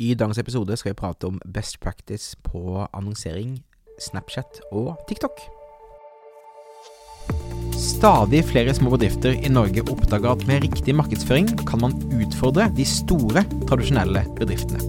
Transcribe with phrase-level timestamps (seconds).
[0.00, 3.58] I dagens episode skal vi prate om best practice på annonsering,
[4.00, 5.42] Snapchat og TikTok.
[7.76, 12.88] Stadig flere små bedrifter i Norge oppdager at med riktig markedsføring kan man utfordre de
[12.88, 14.80] store, tradisjonelle bedriftene.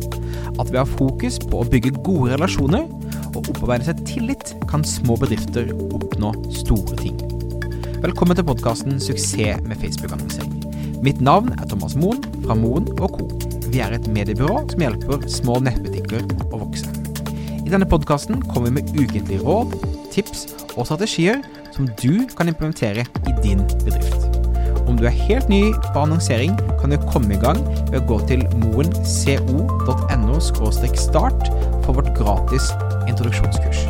[0.55, 2.87] At ved å ha fokus på å bygge gode relasjoner
[3.33, 6.31] og opparbeide seg tillit, kan små bedrifter oppnå
[6.63, 7.19] store ting.
[7.99, 11.03] Velkommen til podkasten 'Suksess med Facebook-annonsering'.
[11.03, 13.40] Mitt navn er Thomas Moen fra Moen Co.
[13.71, 16.89] Vi er et mediebyrå som hjelper små nettbutikker å vokse.
[17.63, 19.77] I denne podkasten kommer vi med ukentlige råd,
[20.11, 20.41] tips
[20.73, 21.39] og strategier
[21.71, 24.27] som du kan implementere i din bedrift.
[24.91, 28.19] Om du er helt ny på annonsering, kan du komme i gang ved å gå
[28.33, 31.47] til moenco.no start
[31.87, 32.73] for vårt gratis
[33.07, 33.87] introduksjonskurs.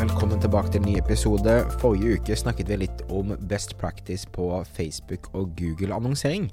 [0.00, 1.60] Velkommen tilbake til en ny episode.
[1.84, 6.48] Forrige uke snakket vi litt om best practice på Facebook og Google-annonsering.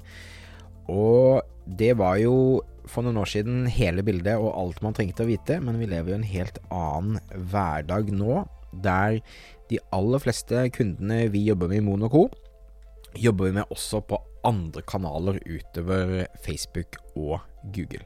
[0.92, 5.30] Og det var jo for noen år siden hele bildet og alt man trengte å
[5.30, 7.18] vite, men vi lever jo en helt annen
[7.50, 8.44] hverdag nå,
[8.84, 9.18] der
[9.70, 12.28] de aller fleste kundene vi jobber med i Monoco,
[13.16, 17.40] jobber vi med også på andre kanaler utover Facebook og
[17.74, 18.04] Google.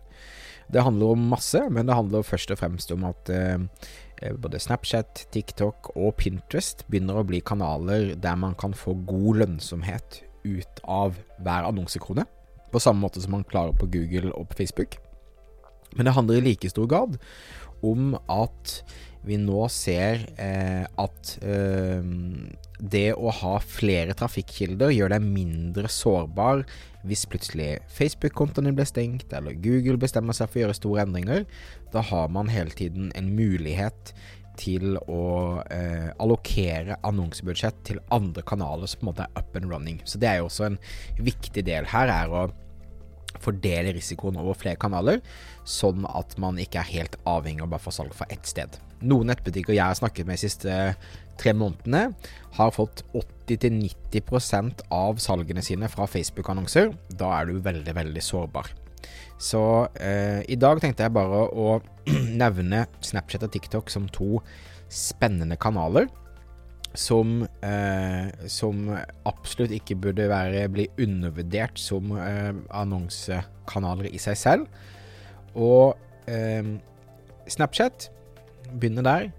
[0.71, 5.27] Det handler om masse, men det handler først og fremst om at eh, både Snapchat,
[5.35, 11.19] TikTok og Pinterest begynner å bli kanaler der man kan få god lønnsomhet ut av
[11.43, 12.25] hver annonsekrone
[12.71, 14.99] på samme måte som man klarer på Google og på Facebook.
[15.97, 17.17] Men det handler i like stor grad
[17.83, 18.81] om at
[19.27, 22.07] vi nå ser eh, at eh,
[22.81, 26.65] det å ha flere trafikkilder gjør deg mindre sårbar
[27.05, 31.47] hvis plutselig Facebook-kontoen blir stengt, eller Google bestemmer seg for å gjøre store endringer.
[31.93, 34.13] Da har man hele tiden en mulighet
[34.61, 35.25] til å
[35.73, 40.01] eh, allokere annonsebudsjett til andre kanaler som på en måte er up and running.
[40.05, 40.81] Så det er jo også en
[41.21, 42.49] viktig del her, er å
[43.41, 45.21] fordele risikoen over flere kanaler,
[45.69, 48.77] sånn at man ikke er helt avhengig av bare få salg fra ett sted.
[49.01, 50.77] Noen nettbutikker jeg har snakket med de siste
[51.41, 52.11] tre månedene,
[52.59, 56.93] har fått 80-90% av salgene sine fra Facebook-annonser.
[57.17, 58.75] Da er du veldig, veldig sårbar.
[59.41, 59.63] Så
[60.01, 61.79] eh, i dag tenkte jeg bare å
[62.43, 64.41] nevne Snapchat og TikTok som to
[64.91, 66.11] spennende kanaler.
[66.99, 68.89] Som, eh, som
[69.29, 74.81] absolutt ikke burde være, bli undervurdert som eh, annonsekanaler i seg selv.
[75.55, 75.95] Og
[76.27, 76.75] eh,
[77.51, 78.11] Snapchat
[78.75, 79.31] begynner der.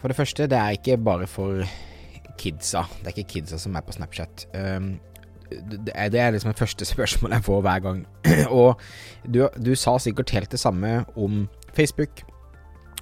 [0.00, 1.62] For det første, det er ikke bare for
[2.40, 2.86] kidsa.
[3.00, 4.46] Det er ikke kidsa som er på Snapchat.
[4.56, 4.94] Um,
[5.50, 8.04] det er liksom det første spørsmålet jeg får hver gang.
[8.60, 8.80] og
[9.26, 11.44] du, du, sa sikkert helt det samme om
[11.76, 12.22] Facebook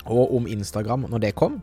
[0.08, 1.60] og om Instagram når det kom.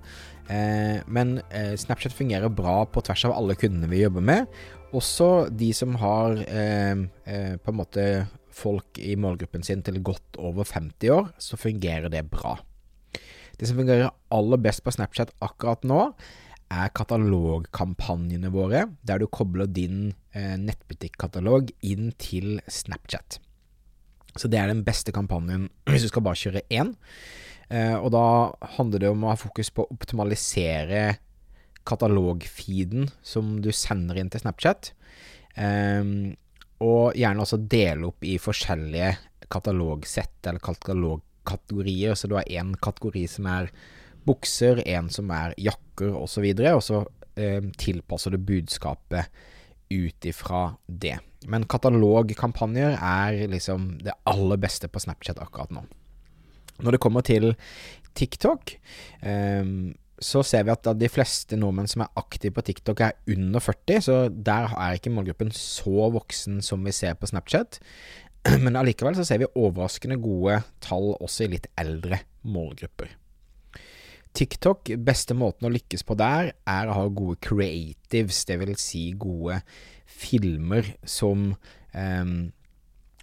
[0.50, 4.46] Eh, men eh, Snapchat fungerer bra på tvers av alle kundene vi jobber med.
[4.96, 8.06] Også de som har eh, eh på en måte
[8.56, 12.56] folk i målgruppen sin til godt over 50 år, så fungerer det bra.
[13.60, 16.14] Det som fungerer aller best på Snapchat akkurat nå,
[16.74, 23.40] er katalogkampanjene våre, der du kobler din eh, nettbutikkatalog inn til Snapchat.
[24.36, 26.96] Så det er den beste kampanjen hvis du skal bare kjøre én.
[27.70, 28.26] Eh, og da
[28.78, 31.20] handler det om å ha fokus på å optimalisere
[31.86, 34.92] katalogfeeden som du sender inn til Snapchat.
[35.56, 36.02] Eh,
[36.86, 39.14] og gjerne også dele opp i forskjellige
[39.54, 42.18] katalogsett eller katalogkategorier.
[42.18, 43.70] Så du har én kategori som er
[44.26, 47.02] bukser, en som er jakker osv., og, så og så
[47.42, 49.32] eh, tilpasser du budskapet
[49.94, 51.18] ut ifra det.
[51.50, 55.86] Men katalogkampanjer er liksom det aller beste på Snapchat akkurat nå.
[56.84, 57.54] Når det kommer til
[58.18, 58.76] TikTok,
[59.22, 59.64] eh,
[60.16, 64.02] så ser vi at de fleste nordmenn som er aktive på TikTok, er under 40,
[64.02, 67.82] så der er ikke målgruppen så voksen som vi ser på Snapchat.
[68.64, 73.12] Men allikevel så ser vi overraskende gode tall også i litt eldre målgrupper.
[74.36, 79.62] TikTok, beste måten å lykkes på der, er å ha gode creatives, vil si gode
[80.06, 81.54] filmer som
[81.96, 82.36] um,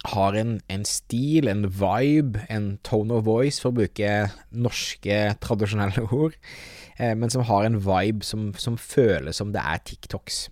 [0.03, 4.09] har en, en, stil, en vibe, en tone of voice, for å bruke
[4.51, 6.35] norske tradisjonelle ord,
[6.97, 10.47] eh, men som har en vibe som, som føles som det er TikToks.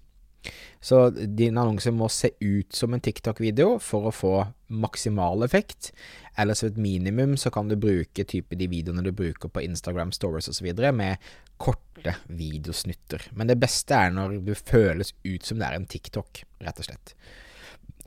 [0.81, 4.33] Så din annonse må se ut som en TikTok-video for å få
[4.73, 5.91] maksimal effekt.
[6.39, 10.13] Eller som et minimum så kan du bruke type de videoene du bruker på Instagram
[10.15, 10.71] Stories osv.
[10.97, 13.27] med korte videosnutter.
[13.37, 16.89] Men det beste er når du føles ut som det er en TikTok, rett og
[16.89, 17.13] slett.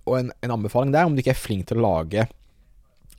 [0.04, 2.26] Og en, en anbefaling der, om du ikke er flink til å lage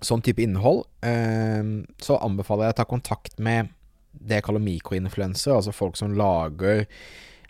[0.04, 1.64] sånn type innhold, eh,
[2.04, 3.72] så anbefaler jeg å ta kontakt med
[4.16, 6.86] det jeg kaller mikroinfluensere, altså folk som lager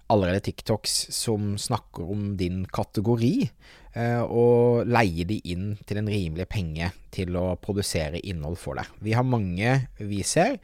[0.07, 3.49] allerede TikToks som snakker om din kategori,
[3.93, 8.91] eh, og leier de inn til en rimelig penge til å produsere innhold for deg.
[9.01, 10.59] Vi har mange vi ser,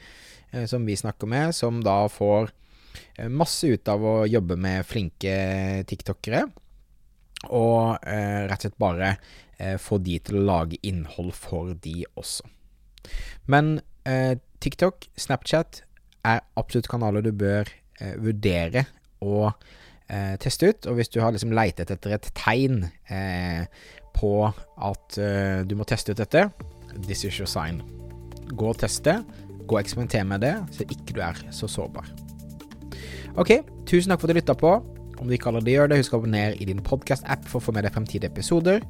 [0.52, 2.52] eh, som vi snakker med, som da får
[3.18, 6.46] eh, masse ut av å jobbe med flinke tiktokere.
[7.50, 9.16] Og rett og slett bare
[9.82, 12.46] få de til å lage innhold for de også.
[13.50, 13.80] Men
[14.62, 15.82] TikTok, Snapchat
[16.22, 17.66] er absolutt kanaler du bør
[18.22, 18.86] vurdere
[19.22, 20.90] å eh, teste ut.
[20.90, 23.66] Og hvis du har liksom leitet etter et tegn eh,
[24.12, 25.18] på at
[25.64, 26.50] du må teste ut dette,
[27.08, 27.80] this is your sign.
[28.52, 29.22] Gå og teste.
[29.64, 32.10] Gå og eksperimenter med det, så ikke du er så sårbar.
[33.40, 34.74] Ok, tusen takk for at du lytta på.
[35.22, 37.76] Om du ikke allerede gjør det, husk å abonnere i din podkast-app for å få
[37.76, 38.82] med deg fremtidige episoder.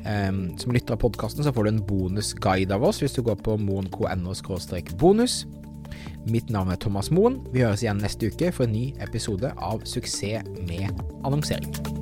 [0.00, 3.36] Um, som lytter av podkasten, så får du en bonusguide av oss hvis du går
[3.44, 4.32] på moen.no
[4.98, 5.42] bonus.
[6.30, 7.40] Mitt navn er Thomas Moen.
[7.54, 10.90] Vi høres igjen neste uke for en ny episode av Suksess med
[11.24, 11.99] annonsering.